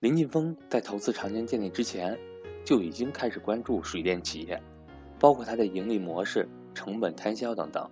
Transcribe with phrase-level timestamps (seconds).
[0.00, 2.18] 林晋峰在投资长江电力之前，
[2.64, 4.58] 就已经开始关注水电企业，
[5.18, 7.86] 包括它的盈利模式、成本摊销等等，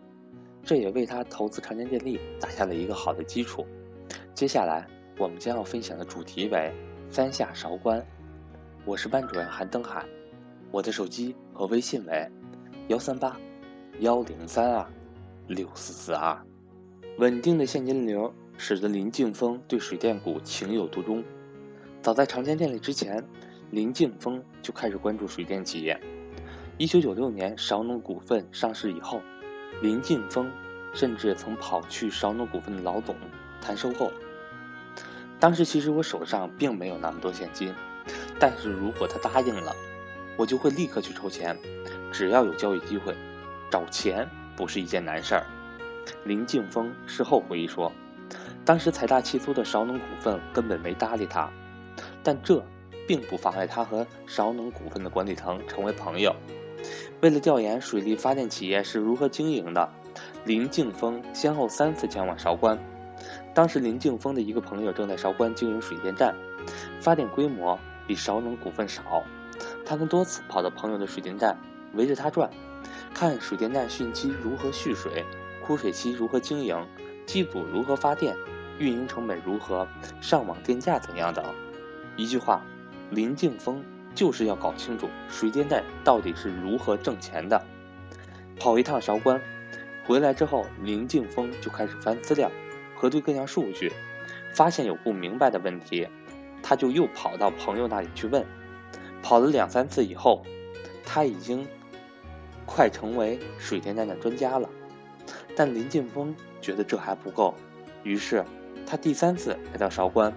[0.64, 3.66] 这也为他投资长江电力打下了一个好的基础。
[4.34, 4.86] 接下来
[5.18, 6.72] 我们将要分享的主题为
[7.12, 8.02] “三下韶关”。
[8.86, 10.02] 我是班主任韩登海，
[10.70, 12.26] 我的手机和微信为
[12.88, 13.38] 幺三八
[14.00, 14.90] 幺零三二
[15.46, 16.42] 六四四二。
[17.18, 21.22] 稳定的现金流使得林晋峰对水电股情有独钟。
[22.00, 23.22] 早在长江电力之前，
[23.70, 26.00] 林晋峰就开始关注水电企业。
[26.76, 29.20] 一九九六年韶能股份上市以后，
[29.82, 30.50] 林晋峰
[30.94, 33.16] 甚至曾跑去韶能股份的老总
[33.60, 34.12] 谈收购。
[35.40, 37.74] 当时其实我手上并没有那么多现金，
[38.38, 39.74] 但是如果他答应了，
[40.36, 41.58] 我就会立刻去筹钱。
[42.12, 43.14] 只要有交易机会，
[43.70, 45.44] 找钱不是一件难事儿。
[46.24, 47.92] 林晋峰事后回忆说，
[48.64, 51.50] 当时财大气粗的韶能股份根本没搭理他。
[52.28, 52.62] 但这
[53.06, 56.36] 并不妨碍他和韶能股份的管理层成为朋友。
[57.22, 59.90] 为了调研水利发电企业是如何经营的，
[60.44, 62.78] 林敬峰先后三次前往韶关。
[63.54, 66.36] 当时林敬峰的一个朋友正在韶关经营水电站，
[67.00, 69.24] 发电规模比韶能股份少。
[69.86, 71.56] 他曾多次跑到朋友的水电站，
[71.94, 72.50] 围着他转，
[73.14, 75.24] 看水电站汛期如何蓄水，
[75.64, 76.76] 枯水期如何经营，
[77.24, 78.36] 机组如何发电，
[78.78, 79.88] 运营成本如何，
[80.20, 81.42] 上网电价怎样等。
[82.18, 82.60] 一句话，
[83.12, 83.80] 林敬峰
[84.12, 87.62] 就是要搞清楚水电站到底是如何挣钱的。
[88.58, 89.40] 跑一趟韶关，
[90.04, 92.50] 回来之后，林敬峰就开始翻资料，
[92.96, 93.92] 核对各项数据，
[94.52, 96.08] 发现有不明白的问题，
[96.60, 98.44] 他就又跑到朋友那里去问。
[99.22, 100.44] 跑了两三次以后，
[101.04, 101.64] 他已经
[102.66, 104.68] 快成为水电站的专家了。
[105.54, 107.54] 但林敬峰觉得这还不够，
[108.02, 108.44] 于是
[108.84, 110.34] 他第三次来到韶关，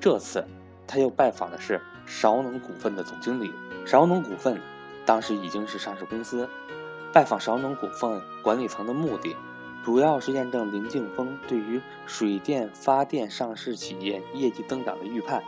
[0.00, 0.42] 这次。
[0.90, 3.52] 他又拜访的是韶能股份的总经理。
[3.86, 4.60] 韶能股份
[5.06, 6.48] 当时已经是上市公司，
[7.12, 9.36] 拜访韶能股份管理层的目的，
[9.84, 15.44] 主要是验证林敬峰对于水电发电上市企业业绩增长的预判。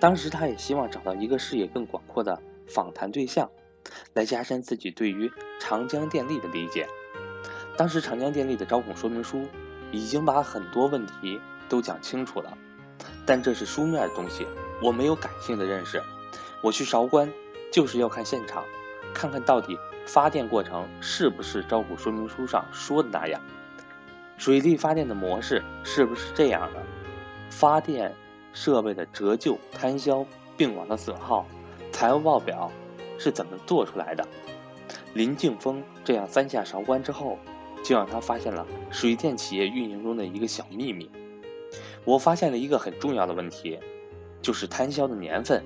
[0.00, 3.50] 当时他也希望找到一个视野更广阔的访谈对象，
[4.14, 6.88] 来加深自己对于长江电力的理解。
[7.76, 9.46] 当时长江电力的招股说明书
[9.90, 12.56] 已经把很多问题都讲清楚了。
[13.24, 14.46] 但这是书面的东西，
[14.80, 16.02] 我没有感性的认识。
[16.60, 17.30] 我去韶关，
[17.72, 18.64] 就是要看现场，
[19.12, 23.40] 看看到底发电过程是不是招股说明书上说的那样，
[24.38, 26.82] 水利发电的模式是不是这样的，
[27.50, 28.14] 发电
[28.52, 30.24] 设备的折旧摊销
[30.56, 31.46] 并网的损耗，
[31.90, 32.70] 财务报表
[33.18, 34.26] 是怎么做出来的。
[35.14, 37.38] 林敬峰这样三下韶关之后，
[37.84, 41.10] 就让他发现了水电企业运营中的一个小秘密。
[42.04, 43.78] 我发现了一个很重要的问题，
[44.40, 45.62] 就是摊销的年份，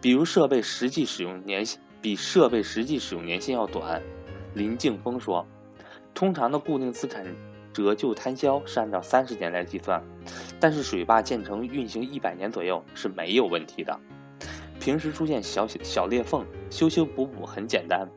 [0.00, 4.00] 比如设备实际使用年限比设备实际使用年限要短。
[4.54, 5.46] 林敬峰说，
[6.14, 7.26] 通常的固定资产
[7.72, 10.02] 折旧摊销是按照三十年来计算，
[10.60, 13.98] 但是水坝建成运行一百年左右是没有问题的，
[14.80, 18.08] 平时出现小小裂缝，修修补补很简单。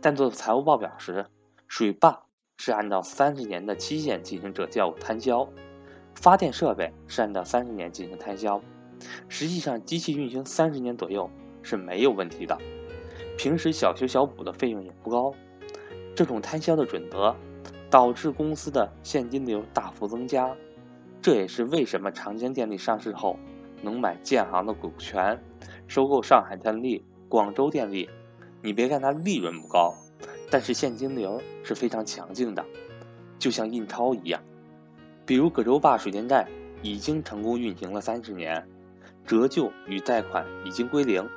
[0.00, 1.26] 但做财务报表时，
[1.66, 2.22] 水坝
[2.56, 5.48] 是按照三十年的期限进行折旧摊销。
[6.20, 8.60] 发电设备是按照三十年进行摊销，
[9.28, 11.30] 实际上机器运行三十年左右
[11.62, 12.58] 是没有问题的，
[13.38, 15.32] 平时小修小补的费用也不高。
[16.16, 17.36] 这种摊销的准则，
[17.88, 20.52] 导致公司的现金流大幅增加，
[21.22, 23.38] 这也是为什么长江电力上市后
[23.80, 25.40] 能买建行的股权，
[25.86, 28.10] 收购上海电力、广州电力。
[28.60, 29.94] 你别看它利润不高，
[30.50, 32.66] 但是现金流是非常强劲的，
[33.38, 34.42] 就像印钞一样。
[35.28, 36.48] 比如葛洲坝水电站
[36.80, 38.66] 已经成功运行了三十年，
[39.26, 41.28] 折旧与贷款已经归零。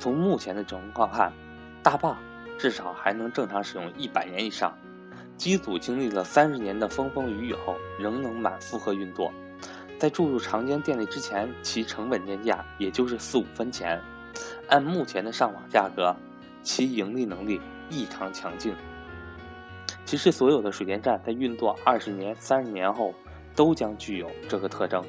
[0.00, 1.32] 从目前的情况看，
[1.80, 2.18] 大坝
[2.58, 4.76] 至少还能正常使用一百年以上。
[5.36, 9.32] 机组经历了三十年的风风雨雨后，仍能满负荷运作。
[10.00, 14.00] 在注入长江电力之前，其成本电价也就是四五分钱。
[14.66, 16.12] 按目前的上网价格，
[16.64, 18.74] 其盈利能力异常强劲。
[20.04, 23.14] 其实，所有的水电站在运作二十年、三十年后。
[23.58, 25.04] 都将具有这个特征。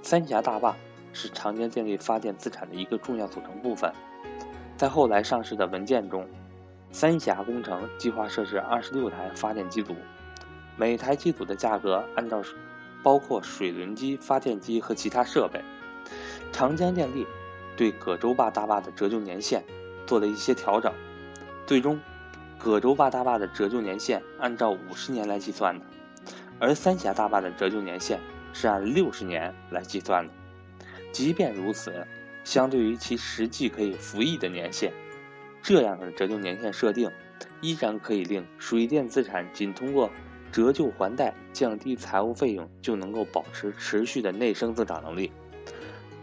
[0.00, 0.74] 三峡大坝
[1.12, 3.92] 是长江电力发电资产的一个重要组成部分。
[4.78, 6.26] 在后来上市的文件中，
[6.90, 9.94] 三峡工程计划设置二十六台发电机组，
[10.74, 12.42] 每台机组的价格按照
[13.02, 15.62] 包括水轮机、发电机和其他设备。
[16.50, 17.26] 长江电力
[17.76, 19.62] 对葛洲坝大坝的折旧年限
[20.06, 20.90] 做了一些调整，
[21.66, 22.00] 最终，
[22.58, 25.84] 葛洲坝大坝的折旧年限按照五十年来计算的。
[26.58, 28.20] 而三峡大坝的折旧年限
[28.52, 30.32] 是按六十年来计算的。
[31.12, 32.06] 即便如此，
[32.44, 34.90] 相对于其实际可以服役的年限，
[35.62, 37.10] 这样的折旧年限设定，
[37.60, 40.10] 依然可以令水电资产仅通过
[40.50, 45.32] 折旧还贷降低财务费用，就能够保持持续的内生增长能力。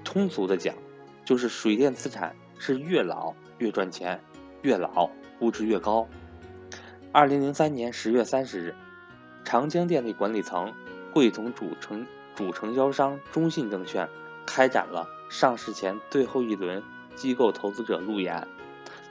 [0.03, 0.75] 通俗的讲，
[1.23, 4.19] 就是水电资产是越老越赚钱，
[4.61, 5.09] 越老
[5.39, 6.07] 估值越高。
[7.13, 8.75] 二零零三年十月三十日，
[9.43, 10.73] 长江电力管理层
[11.13, 12.05] 会同主承
[12.35, 14.07] 主承销商中信证券。
[14.43, 16.83] 开展了上市前最后一轮
[17.15, 18.47] 机构投资者路演，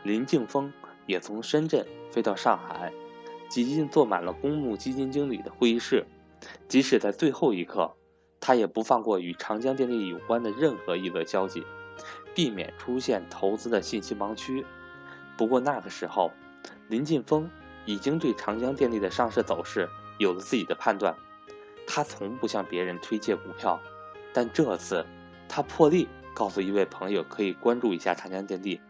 [0.02, 0.70] 林敬峰
[1.06, 2.92] 也从深圳飞到上海，
[3.48, 6.04] 挤进坐满了公募基金经理的会议室。
[6.68, 7.94] 即使在最后一刻，
[8.40, 11.64] 他也不放过与长江电力有关的任何一则消息，
[12.34, 14.66] 避免出现投资的信息盲区。
[15.38, 16.32] 不过那个时候，
[16.88, 17.48] 林劲峰
[17.86, 19.88] 已经对长江电力的上市走势
[20.20, 21.16] 有了自己的判断。
[21.86, 23.80] 他从不向别人推介股票，
[24.32, 25.04] 但这次。
[25.48, 28.80] 他破例告诉一位朋友，可以关注一下长江电力，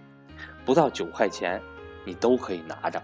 [0.67, 1.63] 不到九块钱，
[2.05, 3.03] 你都可以拿着。